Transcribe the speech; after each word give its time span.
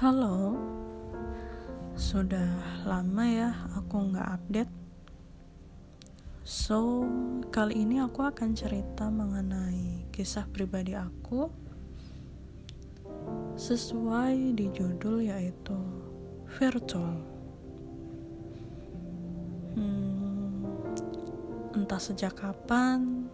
Halo, 0.00 0.56
sudah 1.92 2.48
lama 2.88 3.20
ya 3.28 3.52
aku 3.76 4.08
nggak 4.08 4.28
update. 4.32 4.72
So, 6.40 7.04
kali 7.52 7.84
ini 7.84 8.00
aku 8.00 8.24
akan 8.24 8.56
cerita 8.56 9.12
mengenai 9.12 10.08
kisah 10.08 10.48
pribadi 10.48 10.96
aku 10.96 11.52
sesuai 13.60 14.56
di 14.56 14.72
judul 14.72 15.20
yaitu 15.20 15.76
virtual. 16.48 17.20
Hmm, 19.76 20.64
entah 21.76 22.00
sejak 22.00 22.40
kapan 22.40 23.28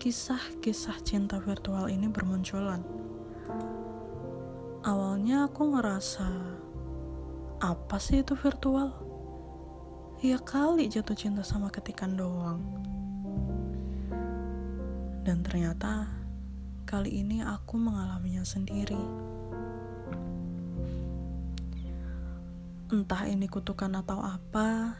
kisah-kisah 0.00 1.04
cinta 1.04 1.36
virtual 1.36 1.92
ini 1.92 2.08
bermunculan 2.08 2.80
Awalnya 4.82 5.46
aku 5.46 5.78
ngerasa, 5.78 6.26
apa 7.62 8.02
sih 8.02 8.26
itu 8.26 8.34
virtual? 8.34 8.90
Ya 10.18 10.42
kali 10.42 10.90
jatuh 10.90 11.14
cinta 11.14 11.46
sama 11.46 11.70
ketikan 11.70 12.18
doang. 12.18 12.58
Dan 15.22 15.46
ternyata 15.46 16.10
kali 16.82 17.14
ini 17.22 17.46
aku 17.46 17.78
mengalaminya 17.78 18.42
sendiri. 18.42 18.98
Entah 22.90 23.22
ini 23.30 23.46
kutukan 23.46 24.02
atau 24.02 24.18
apa, 24.18 24.98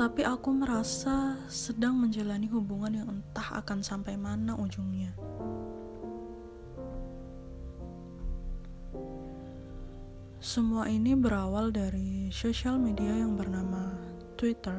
tapi 0.00 0.24
aku 0.24 0.48
merasa 0.56 1.36
sedang 1.52 1.92
menjalani 2.00 2.48
hubungan 2.48 3.04
yang 3.04 3.08
entah 3.20 3.60
akan 3.60 3.84
sampai 3.84 4.16
mana 4.16 4.56
ujungnya. 4.56 5.12
Semua 10.46 10.86
ini 10.86 11.10
berawal 11.18 11.74
dari 11.74 12.30
sosial 12.30 12.78
media 12.78 13.10
yang 13.10 13.34
bernama 13.34 13.98
Twitter. 14.38 14.78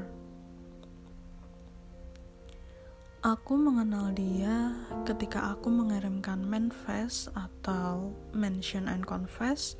Aku 3.20 3.60
mengenal 3.60 4.16
dia 4.16 4.72
ketika 5.04 5.52
aku 5.52 5.68
mengirimkan 5.68 6.40
manifest 6.40 7.28
atau 7.36 8.16
mention 8.32 8.88
and 8.88 9.04
confess 9.04 9.76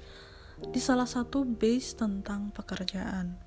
di 0.60 0.84
salah 0.84 1.08
satu 1.08 1.48
base 1.48 1.96
tentang 1.96 2.52
pekerjaan. 2.52 3.40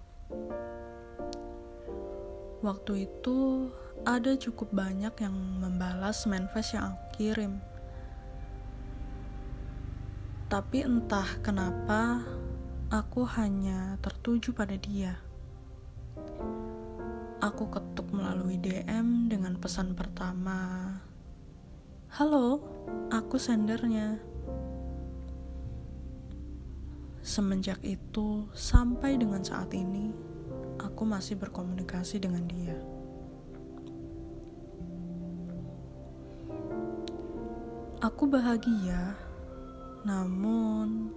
Waktu 2.64 3.04
itu 3.04 3.68
ada 4.08 4.32
cukup 4.40 4.72
banyak 4.72 5.12
yang 5.20 5.36
membalas 5.60 6.24
manifest 6.24 6.72
yang 6.72 6.96
aku 6.96 7.04
kirim 7.20 7.60
tapi 10.50 10.82
entah 10.82 11.38
kenapa 11.46 12.26
aku 12.90 13.22
hanya 13.38 13.94
tertuju 14.02 14.50
pada 14.50 14.74
dia. 14.74 15.14
Aku 17.38 17.70
ketuk 17.70 18.10
melalui 18.10 18.58
DM 18.58 19.30
dengan 19.30 19.54
pesan 19.54 19.94
pertama. 19.94 20.90
Halo, 22.18 22.66
aku 23.14 23.38
sendernya. 23.38 24.18
Semenjak 27.22 27.78
itu 27.86 28.50
sampai 28.50 29.22
dengan 29.22 29.46
saat 29.46 29.70
ini, 29.70 30.10
aku 30.82 31.06
masih 31.06 31.38
berkomunikasi 31.38 32.18
dengan 32.18 32.42
dia. 32.50 32.74
Aku 38.02 38.26
bahagia 38.26 39.29
namun, 40.06 41.12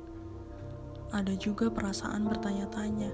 ada 1.13 1.31
juga 1.37 1.69
perasaan 1.69 2.25
bertanya-tanya. 2.25 3.13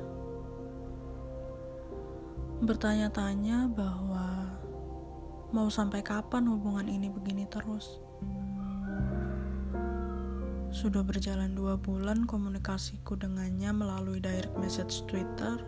Bertanya-tanya 2.64 3.68
bahwa 3.72 4.56
mau 5.52 5.68
sampai 5.68 6.00
kapan 6.00 6.48
hubungan 6.48 6.88
ini 6.88 7.12
begini 7.12 7.44
terus. 7.52 8.00
Sudah 10.70 11.04
berjalan 11.04 11.58
dua 11.58 11.76
bulan 11.76 12.24
komunikasiku 12.24 13.18
dengannya 13.20 13.74
melalui 13.74 14.22
direct 14.22 14.54
message 14.56 15.04
Twitter, 15.10 15.60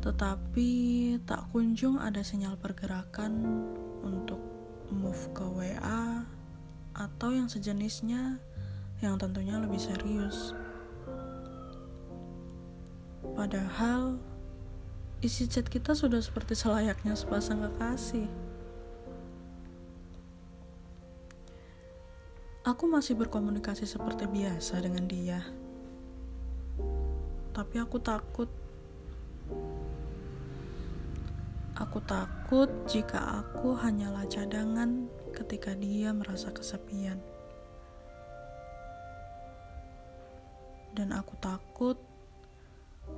tetapi 0.00 0.70
tak 1.28 1.52
kunjung 1.52 2.00
ada 2.00 2.24
sinyal 2.24 2.56
pergerakan 2.56 3.44
untuk 4.00 4.39
atau 7.20 7.36
yang 7.36 7.52
sejenisnya 7.52 8.40
yang 9.04 9.20
tentunya 9.20 9.60
lebih 9.60 9.76
serius. 9.76 10.56
Padahal 13.36 14.16
isi 15.20 15.44
chat 15.44 15.68
kita 15.68 15.92
sudah 15.92 16.16
seperti 16.24 16.56
selayaknya 16.56 17.12
sepasang 17.12 17.60
kekasih. 17.60 18.24
Aku 22.64 22.88
masih 22.88 23.20
berkomunikasi 23.20 23.84
seperti 23.84 24.24
biasa 24.24 24.80
dengan 24.80 25.04
dia. 25.04 25.44
Tapi 27.52 27.84
aku 27.84 28.00
takut. 28.00 28.48
Aku 31.76 32.00
takut 32.00 32.72
jika 32.88 33.44
aku 33.44 33.76
hanyalah 33.76 34.24
cadangan 34.24 35.19
ketika 35.40 35.72
dia 35.72 36.12
merasa 36.12 36.52
kesepian. 36.52 37.16
Dan 40.92 41.16
aku 41.16 41.32
takut 41.40 41.96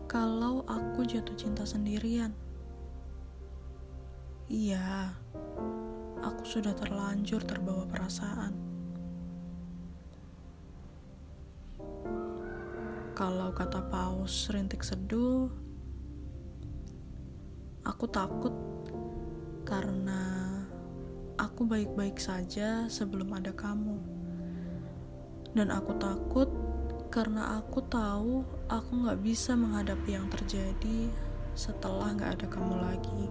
kalau 0.07 0.63
aku 0.71 1.03
jatuh 1.03 1.35
cinta 1.35 1.67
sendirian. 1.67 2.31
Iya, 4.47 5.19
aku 6.23 6.43
sudah 6.47 6.77
terlanjur 6.79 7.43
terbawa 7.43 7.89
perasaan. 7.91 8.55
Kalau 13.19 13.51
kata 13.53 13.83
paus 13.91 14.47
rintik 14.53 14.87
seduh, 14.87 15.51
aku 17.83 18.05
takut 18.09 18.55
karena 19.63 20.42
aku 21.43 21.67
baik-baik 21.67 22.23
saja 22.23 22.87
sebelum 22.87 23.35
ada 23.35 23.51
kamu. 23.51 23.99
Dan 25.59 25.75
aku 25.75 25.99
takut 25.99 26.47
karena 27.11 27.59
aku 27.59 27.83
tahu 27.91 28.47
aku 28.71 28.91
gak 29.11 29.21
bisa 29.21 29.59
menghadapi 29.59 30.15
yang 30.15 30.31
terjadi 30.31 31.11
setelah 31.59 32.15
gak 32.15 32.39
ada 32.39 32.47
kamu 32.47 32.75
lagi. 32.79 33.25